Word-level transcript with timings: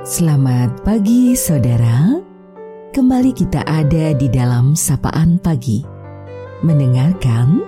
Selamat 0.00 0.80
pagi 0.80 1.36
saudara. 1.36 2.16
Kembali 2.88 3.36
kita 3.36 3.60
ada 3.68 4.16
di 4.16 4.32
dalam 4.32 4.72
sapaan 4.72 5.36
pagi. 5.36 5.84
Mendengarkan 6.64 7.60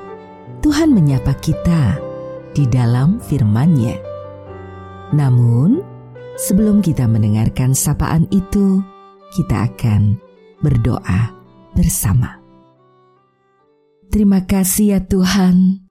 Tuhan 0.64 0.96
menyapa 0.96 1.36
kita 1.44 2.00
di 2.56 2.64
dalam 2.72 3.20
firman-Nya. 3.20 4.00
Namun, 5.12 5.84
sebelum 6.40 6.80
kita 6.80 7.04
mendengarkan 7.04 7.76
sapaan 7.76 8.24
itu, 8.32 8.80
kita 9.36 9.68
akan 9.68 10.16
berdoa 10.64 11.36
bersama. 11.76 12.40
Terima 14.08 14.48
kasih 14.48 14.96
ya 14.96 15.00
Tuhan 15.04 15.84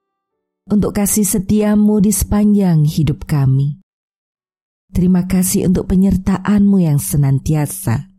untuk 0.73 0.97
kasih 0.97 1.21
setiamu 1.21 2.01
di 2.01 2.09
sepanjang 2.09 2.81
hidup 2.81 3.29
kami. 3.29 3.80
Terima 4.91 5.23
kasih 5.23 5.71
untuk 5.71 5.87
penyertaan-Mu 5.87 6.77
yang 6.83 6.99
senantiasa. 6.99 8.11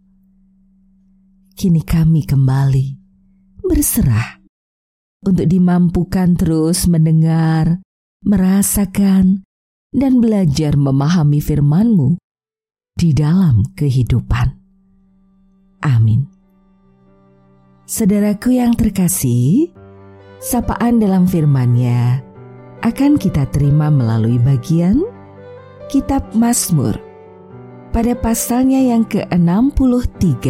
Kini 1.53 1.85
kami 1.85 2.25
kembali 2.25 2.87
berserah 3.61 4.41
untuk 5.21 5.45
dimampukan 5.45 6.33
terus 6.33 6.89
mendengar, 6.89 7.85
merasakan, 8.25 9.45
dan 9.93 10.12
belajar 10.25 10.73
memahami 10.81 11.45
firman-Mu 11.45 12.17
di 12.97 13.12
dalam 13.12 13.69
kehidupan. 13.77 14.57
Amin. 15.84 16.25
Saudaraku 17.84 18.57
yang 18.57 18.73
terkasih, 18.73 19.69
sapaan 20.41 20.97
dalam 20.97 21.29
firman-Nya 21.29 22.25
akan 22.81 23.20
kita 23.20 23.45
terima 23.53 23.93
melalui 23.93 24.41
bagian 24.41 25.12
Kitab 25.91 26.35
Mazmur 26.37 26.99
pada 27.93 28.15
pasalnya 28.17 28.81
yang 28.81 29.05
ke-63 29.06 30.47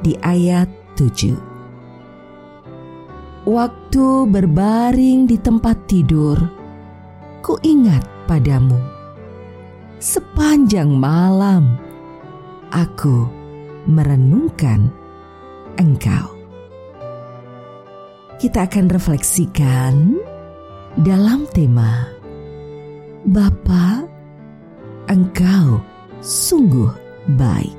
di 0.00 0.12
ayat 0.20 0.68
7. 0.96 1.36
Waktu 3.48 4.06
berbaring 4.28 5.24
di 5.24 5.36
tempat 5.40 5.88
tidur, 5.88 6.36
ku 7.40 7.56
ingat 7.64 8.04
padamu. 8.28 8.76
Sepanjang 10.00 10.92
malam, 10.92 11.76
aku 12.72 13.28
merenungkan 13.88 14.88
engkau. 15.76 16.36
Kita 18.40 18.64
akan 18.64 18.88
refleksikan 18.88 20.16
dalam 20.96 21.44
tema 21.52 22.08
Bapak 23.28 24.09
engkau 25.10 25.82
sungguh 26.22 26.94
baik. 27.34 27.74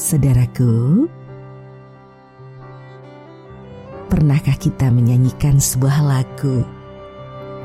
Saudaraku, 0.00 1.04
pernahkah 4.08 4.56
kita 4.56 4.88
menyanyikan 4.88 5.60
sebuah 5.60 6.00
lagu? 6.00 6.64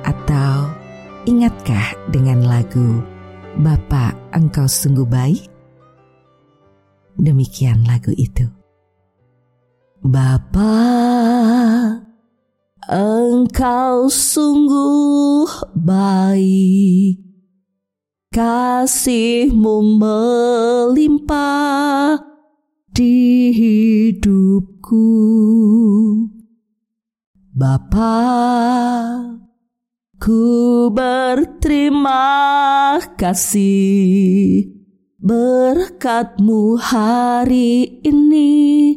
Atau 0.04 0.67
ingatkah 1.28 1.95
dengan 2.12 2.44
lagu 2.44 3.04
Bapak 3.60 4.16
Engkau 4.36 4.67
Sungguh 4.67 5.08
Baik? 5.08 5.48
Demikian 7.20 7.88
lagu 7.88 8.12
itu. 8.16 8.48
Bapak 10.04 12.04
Engkau 12.88 14.08
sungguh 14.08 15.52
baik 15.76 17.28
kasihmu 18.30 19.97
melimpah 19.97 22.22
di 22.93 23.49
hidupku. 23.49 25.09
Bapa, 27.58 28.21
ku 30.21 30.45
berterima 30.93 32.21
kasih 33.17 34.77
berkatmu 35.20 36.80
hari 36.80 37.99
ini 38.05 38.95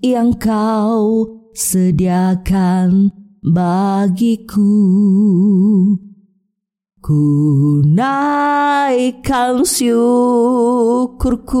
yang 0.00 0.32
kau 0.40 1.28
sediakan 1.52 3.12
bagiku. 3.44 4.72
Ku 7.10 7.82
naikkan 7.90 9.66
syukurku 9.66 11.58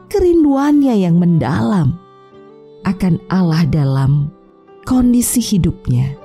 kerinduannya 0.07 0.95
yang 0.95 1.19
mendalam 1.19 1.99
akan 2.87 3.19
Allah 3.27 3.67
dalam 3.67 4.31
kondisi 4.87 5.43
hidupnya 5.43 6.15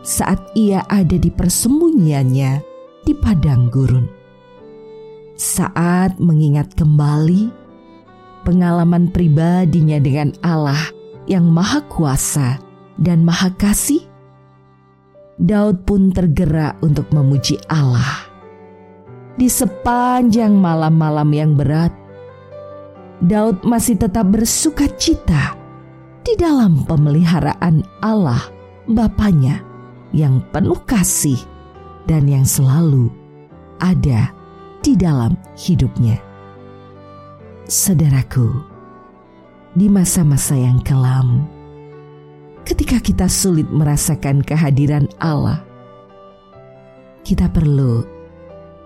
saat 0.00 0.40
ia 0.56 0.84
ada 0.88 1.16
di 1.16 1.28
persembunyiannya 1.28 2.52
di 3.04 3.12
padang 3.16 3.68
gurun. 3.68 4.08
Saat 5.40 6.20
mengingat 6.20 6.76
kembali 6.76 7.48
pengalaman 8.44 9.08
pribadinya 9.08 9.96
dengan 9.96 10.36
Allah 10.44 10.92
yang 11.24 11.48
Maha 11.48 11.80
Kuasa 11.88 12.60
dan 13.00 13.24
Maha 13.24 13.52
Kasih, 13.56 14.04
Daud 15.40 15.88
pun 15.88 16.12
tergerak 16.12 16.76
untuk 16.84 17.08
memuji 17.16 17.56
Allah 17.72 18.29
di 19.40 19.48
sepanjang 19.48 20.52
malam-malam 20.52 21.32
yang 21.32 21.56
berat, 21.56 21.88
Daud 23.24 23.64
masih 23.64 23.96
tetap 23.96 24.28
bersuka 24.28 24.84
cita 25.00 25.56
di 26.20 26.36
dalam 26.36 26.84
pemeliharaan 26.84 27.80
Allah 28.04 28.52
Bapaknya 28.84 29.64
yang 30.12 30.44
penuh 30.52 30.76
kasih 30.84 31.40
dan 32.04 32.28
yang 32.28 32.44
selalu 32.44 33.08
ada 33.80 34.28
di 34.84 34.92
dalam 34.92 35.32
hidupnya. 35.56 36.20
Saudaraku, 37.64 38.50
di 39.72 39.88
masa-masa 39.88 40.52
yang 40.58 40.84
kelam, 40.84 41.48
ketika 42.68 43.00
kita 43.00 43.24
sulit 43.30 43.70
merasakan 43.72 44.44
kehadiran 44.44 45.06
Allah, 45.22 45.62
kita 47.22 47.46
perlu 47.46 48.19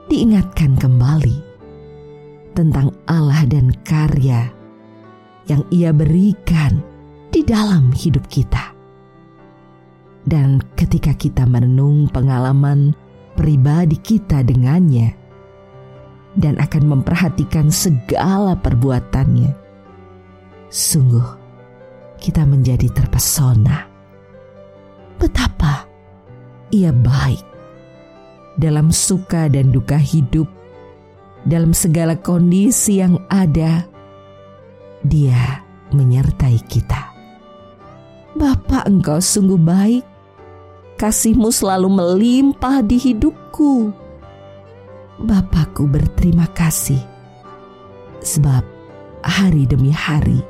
diingatkan 0.08 0.76
kembali 0.76 1.38
tentang 2.54 2.94
Allah 3.10 3.42
dan 3.48 3.74
karya 3.82 4.48
yang 5.50 5.62
Ia 5.68 5.90
berikan 5.92 6.80
di 7.28 7.42
dalam 7.42 7.90
hidup 7.92 8.24
kita. 8.30 8.72
Dan 10.24 10.64
ketika 10.72 11.12
kita 11.12 11.44
merenung 11.44 12.08
pengalaman 12.08 12.96
pribadi 13.36 14.00
kita 14.00 14.40
dengannya 14.40 15.12
dan 16.38 16.56
akan 16.58 16.96
memperhatikan 16.96 17.68
segala 17.68 18.56
perbuatannya. 18.56 19.52
Sungguh, 20.72 21.28
kita 22.18 22.42
menjadi 22.48 22.88
terpesona. 22.90 23.86
Betapa 25.20 25.86
ia 26.74 26.90
baik 26.90 27.53
dalam 28.54 28.90
suka 28.94 29.50
dan 29.50 29.74
duka 29.74 29.98
hidup, 29.98 30.46
dalam 31.46 31.74
segala 31.74 32.14
kondisi 32.18 33.02
yang 33.02 33.18
ada. 33.30 33.86
Dia 35.04 35.60
menyertai 35.92 36.58
kita. 36.64 37.12
Bapak, 38.34 38.88
engkau 38.88 39.20
sungguh 39.20 39.60
baik 39.60 40.04
kasihmu 40.98 41.52
selalu 41.52 41.88
melimpah 41.90 42.80
di 42.82 42.96
hidupku. 42.98 43.92
Bapakku 45.14 45.86
berterima 45.86 46.50
kasih, 46.50 46.98
sebab 48.18 48.66
hari 49.22 49.62
demi 49.68 49.94
hari 49.94 50.42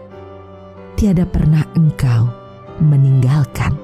tiada 0.97 1.29
pernah 1.29 1.67
engkau 1.77 2.31
meninggalkan. 2.81 3.77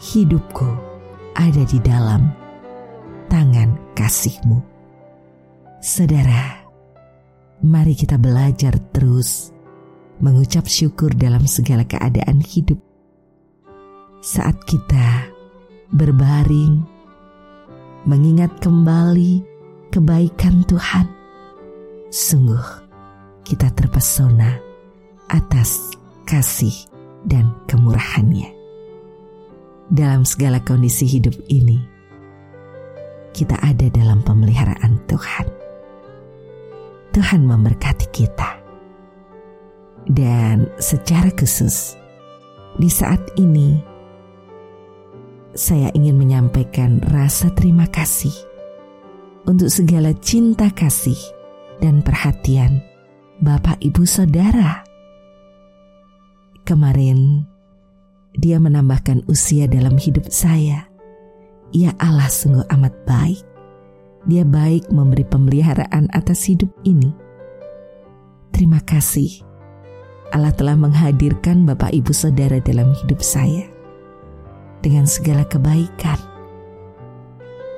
Hidupku 0.00 0.70
ada 1.36 1.62
di 1.66 1.76
dalam 1.82 2.39
tangan 3.30 3.78
kasihmu. 3.94 4.58
Saudara, 5.78 6.66
mari 7.62 7.94
kita 7.94 8.18
belajar 8.18 8.76
terus 8.90 9.54
mengucap 10.20 10.66
syukur 10.66 11.14
dalam 11.14 11.46
segala 11.46 11.86
keadaan 11.86 12.42
hidup. 12.42 12.76
Saat 14.20 14.66
kita 14.68 15.30
berbaring, 15.94 16.84
mengingat 18.04 18.52
kembali 18.60 19.40
kebaikan 19.88 20.66
Tuhan. 20.68 21.08
Sungguh, 22.10 22.66
kita 23.46 23.72
terpesona 23.72 24.60
atas 25.30 25.94
kasih 26.28 26.74
dan 27.24 27.54
kemurahannya. 27.70 28.52
Dalam 29.90 30.22
segala 30.22 30.62
kondisi 30.62 31.06
hidup 31.08 31.34
ini, 31.50 31.89
kita 33.30 33.56
ada 33.62 33.86
dalam 33.92 34.20
pemeliharaan 34.22 34.98
Tuhan. 35.06 35.46
Tuhan 37.10 37.42
memberkati 37.46 38.06
kita. 38.10 38.58
Dan 40.10 40.66
secara 40.82 41.30
khusus, 41.34 41.94
di 42.78 42.90
saat 42.90 43.20
ini, 43.38 43.78
saya 45.54 45.90
ingin 45.94 46.18
menyampaikan 46.18 47.02
rasa 47.10 47.50
terima 47.54 47.86
kasih 47.90 48.32
untuk 49.46 49.70
segala 49.70 50.14
cinta 50.18 50.70
kasih 50.70 51.18
dan 51.82 52.02
perhatian 52.02 52.82
Bapak 53.42 53.80
Ibu 53.82 54.04
Saudara. 54.06 54.84
Kemarin 56.62 57.48
dia 58.36 58.62
menambahkan 58.62 59.26
usia 59.26 59.66
dalam 59.66 59.98
hidup 59.98 60.30
saya. 60.30 60.89
Ya 61.70 61.94
Allah 62.02 62.26
sungguh 62.26 62.66
amat 62.66 62.94
baik. 63.06 63.46
Dia 64.26 64.42
baik 64.42 64.90
memberi 64.90 65.22
pemeliharaan 65.22 66.10
atas 66.10 66.44
hidup 66.50 66.68
ini. 66.82 67.14
Terima 68.50 68.82
kasih. 68.82 69.46
Allah 70.34 70.50
telah 70.54 70.74
menghadirkan 70.74 71.66
Bapak 71.66 71.94
Ibu 71.94 72.10
Saudara 72.10 72.58
dalam 72.62 72.90
hidup 73.02 73.22
saya 73.22 73.66
dengan 74.82 75.06
segala 75.06 75.46
kebaikan. 75.46 76.18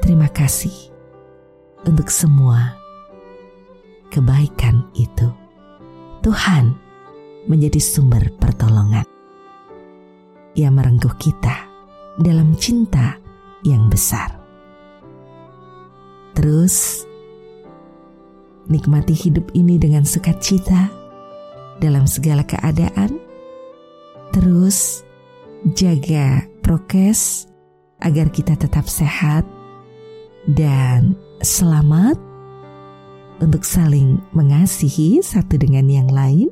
Terima 0.03 0.27
kasih 0.33 0.93
untuk 1.87 2.09
semua 2.09 2.75
kebaikan 4.09 4.89
itu. 4.97 5.31
Tuhan 6.25 6.75
menjadi 7.47 7.79
sumber 7.79 8.35
pertolongan. 8.41 9.07
Ia 10.59 10.69
merengkuh 10.69 11.17
kita 11.17 11.71
dalam 12.21 12.55
cinta 12.61 13.22
yang 13.63 13.91
besar. 13.91 14.35
Terus, 16.33 17.07
nikmati 18.67 19.13
hidup 19.13 19.53
ini 19.53 19.77
dengan 19.77 20.03
sukacita 20.03 20.89
dalam 21.79 22.09
segala 22.09 22.43
keadaan. 22.47 23.21
Terus, 24.33 25.05
jaga 25.77 26.43
prokes 26.65 27.47
agar 28.03 28.33
kita 28.35 28.59
tetap 28.59 28.89
sehat 28.91 29.47
dan 30.51 31.15
selamat 31.45 32.19
untuk 33.39 33.63
saling 33.63 34.19
mengasihi 34.35 35.23
satu 35.23 35.59
dengan 35.59 35.87
yang 35.87 36.09
lain 36.11 36.51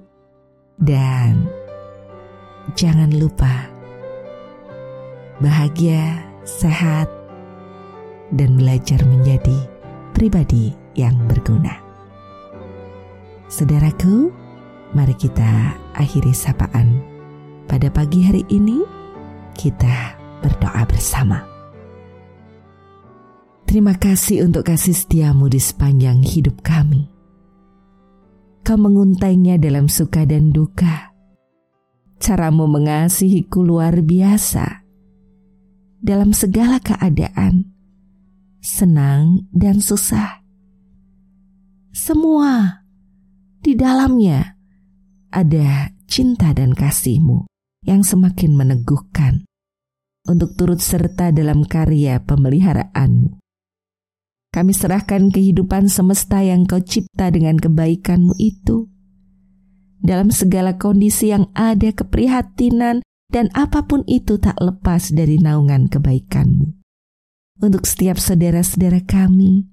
dan 0.78 1.46
jangan 2.78 3.10
lupa 3.14 3.66
bahagia, 5.40 6.29
sehat 6.44 7.10
dan 8.34 8.56
belajar 8.56 9.02
menjadi 9.04 9.66
pribadi 10.14 10.72
yang 10.94 11.16
berguna. 11.26 11.74
Saudaraku, 13.50 14.30
mari 14.94 15.14
kita 15.18 15.74
akhiri 15.98 16.30
sapaan 16.30 17.02
pada 17.66 17.90
pagi 17.90 18.22
hari 18.22 18.46
ini 18.50 18.82
kita 19.58 20.18
berdoa 20.42 20.82
bersama. 20.86 21.42
Terima 23.70 23.94
kasih 23.94 24.50
untuk 24.50 24.66
kasih 24.66 24.94
setiamu 24.94 25.46
di 25.46 25.62
sepanjang 25.62 26.26
hidup 26.26 26.58
kami. 26.58 27.06
Kau 28.66 28.74
menguntainya 28.74 29.62
dalam 29.62 29.86
suka 29.86 30.26
dan 30.26 30.50
duka. 30.50 31.14
Caramu 32.18 32.66
mengasihiku 32.66 33.62
luar 33.62 34.02
biasa. 34.02 34.89
Dalam 36.00 36.32
segala 36.32 36.80
keadaan, 36.80 37.76
senang 38.64 39.44
dan 39.52 39.84
susah. 39.84 40.40
Semua 41.92 42.80
di 43.60 43.76
dalamnya 43.76 44.56
ada 45.28 45.92
cinta 46.08 46.56
dan 46.56 46.72
kasihmu 46.72 47.44
yang 47.84 48.00
semakin 48.00 48.56
meneguhkan 48.56 49.44
untuk 50.24 50.56
turut 50.56 50.80
serta 50.80 51.36
dalam 51.36 51.68
karya 51.68 52.16
pemeliharaanmu. 52.24 53.36
Kami 54.56 54.72
serahkan 54.72 55.28
kehidupan 55.28 55.92
semesta 55.92 56.40
yang 56.40 56.64
kau 56.64 56.80
cipta 56.80 57.28
dengan 57.28 57.60
kebaikanmu 57.60 58.40
itu. 58.40 58.88
Dalam 60.00 60.32
segala 60.32 60.80
kondisi 60.80 61.28
yang 61.28 61.52
ada 61.52 61.92
keprihatinan 61.92 63.04
dan 63.30 63.48
apa 63.54 63.86
pun 63.86 64.02
itu 64.10 64.36
tak 64.36 64.58
lepas 64.58 65.14
dari 65.14 65.38
naungan 65.38 65.86
kebaikanmu. 65.86 66.74
Untuk 67.60 67.86
setiap 67.86 68.18
saudara-saudara 68.18 69.06
kami, 69.06 69.70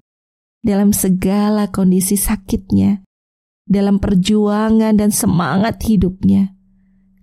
dalam 0.62 0.94
segala 0.94 1.70
kondisi 1.70 2.14
sakitnya, 2.14 3.02
dalam 3.66 3.98
perjuangan 3.98 4.94
dan 4.94 5.10
semangat 5.10 5.82
hidupnya, 5.84 6.54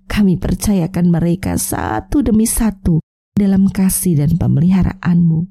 kami 0.06 0.38
percayakan 0.38 1.10
mereka 1.10 1.58
satu 1.58 2.22
demi 2.22 2.46
satu 2.46 3.02
dalam 3.36 3.68
kasih 3.68 4.22
dan 4.22 4.38
pemeliharaanmu. 4.38 5.50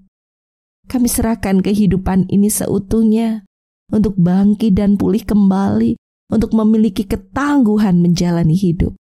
Kami 0.85 1.09
serahkan 1.09 1.65
kehidupan 1.65 2.29
ini 2.29 2.53
seutuhnya 2.53 3.45
untuk 3.93 4.17
bangkit 4.17 4.77
dan 4.77 4.97
pulih 4.97 5.25
kembali, 5.25 5.97
untuk 6.33 6.57
memiliki 6.57 7.05
ketangguhan 7.05 8.01
menjalani 8.01 8.57
hidup. 8.57 8.97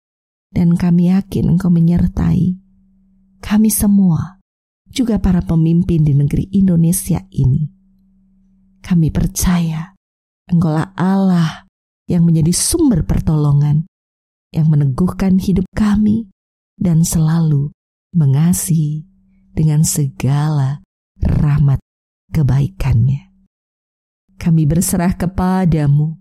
Dan 0.54 0.78
kami 0.78 1.10
yakin 1.10 1.58
engkau 1.58 1.74
menyertai 1.74 2.62
kami 3.44 3.68
semua, 3.68 4.40
juga 4.88 5.20
para 5.20 5.44
pemimpin 5.44 6.00
di 6.08 6.16
negeri 6.16 6.48
Indonesia 6.56 7.20
ini. 7.36 7.68
Kami 8.80 9.12
percaya 9.12 9.92
engkaulah 10.48 10.96
Allah 10.96 11.68
yang 12.08 12.24
menjadi 12.24 12.56
sumber 12.56 13.04
pertolongan, 13.04 13.84
yang 14.56 14.72
meneguhkan 14.72 15.44
hidup 15.44 15.68
kami 15.76 16.32
dan 16.80 17.04
selalu 17.04 17.76
mengasihi 18.16 19.04
dengan 19.52 19.84
segala 19.84 20.80
rahmat 21.20 21.84
kebaikannya. 22.32 23.28
Kami 24.40 24.64
berserah 24.64 25.20
kepadamu 25.20 26.16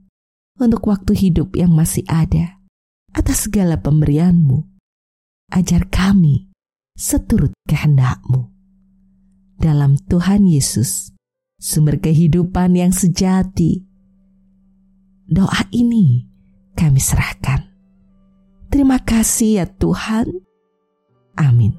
untuk 0.59 0.83
waktu 0.91 1.15
hidup 1.15 1.55
yang 1.55 1.71
masih 1.71 2.03
ada 2.11 2.62
atas 3.13 3.49
segala 3.49 3.79
pemberianmu. 3.81 4.65
Ajar 5.53 5.89
kami 5.93 6.49
seturut 6.97 7.53
kehendakmu. 7.69 8.49
Dalam 9.61 10.01
Tuhan 10.09 10.49
Yesus, 10.49 11.13
sumber 11.61 12.01
kehidupan 12.01 12.75
yang 12.75 12.91
sejati. 12.91 13.85
Doa 15.29 15.69
ini 15.71 16.27
kami 16.75 16.99
serahkan. 16.99 17.69
Terima 18.73 18.99
kasih 19.05 19.63
ya 19.63 19.67
Tuhan. 19.69 20.33
Amin. 21.37 21.77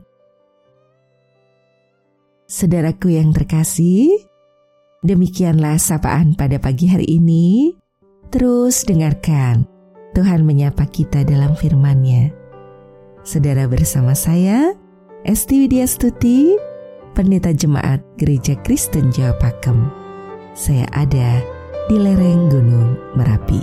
Saudaraku 2.45 3.17
yang 3.17 3.33
terkasih, 3.33 4.13
demikianlah 5.01 5.81
sapaan 5.81 6.37
pada 6.37 6.61
pagi 6.61 6.85
hari 6.85 7.09
ini. 7.09 7.73
Terus 8.29 8.85
dengarkan 8.85 9.72
Tuhan 10.13 10.45
menyapa 10.45 10.85
kita 10.85 11.25
dalam 11.25 11.57
firman-Nya. 11.57 12.29
Saudara 13.25 13.65
bersama 13.65 14.13
saya, 14.13 14.77
Esti 15.25 15.65
Widya 15.65 15.89
Stuti, 15.89 16.53
Pendeta 17.17 17.49
Jemaat 17.49 18.01
Gereja 18.21 18.53
Kristen 18.61 19.09
Jawa 19.09 19.33
Pakem. 19.41 19.89
Saya 20.53 20.85
ada 20.93 21.41
di 21.89 21.97
lereng 21.97 22.49
Gunung 22.49 22.93
Merapi. 23.17 23.61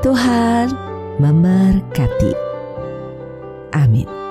Tuhan 0.00 0.72
memberkati. 1.20 2.32
Amin. 3.76 4.27